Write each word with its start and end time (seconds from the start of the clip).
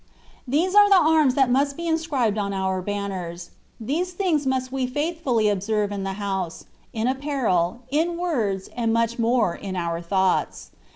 These 0.47 0.73
are 0.73 0.89
the 0.89 0.95
arms 0.95 1.35
that 1.35 1.51
must 1.51 1.77
be 1.77 1.87
inscribed 1.87 2.35
on 2.39 2.53
OMt 2.53 2.85
banners: 2.85 3.51
these 3.79 4.13
things 4.13 4.47
must 4.47 4.71
we 4.71 4.87
faithfiilly 4.89 5.47
ob 5.51 5.61
serve 5.61 5.91
in 5.91 6.03
the 6.03 6.13
house, 6.13 6.65
in 6.91 7.07
apparel, 7.07 7.81
in 7.91 8.17
words, 8.17 8.67
and 8.75 8.91
much 8.91 9.19
more 9.19 9.53
in 9.53 9.75
our 9.75 10.01
thoughts. 10.01 10.71